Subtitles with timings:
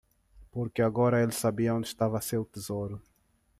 [0.51, 2.99] Porque agora ele sabia onde estava seu tesouro.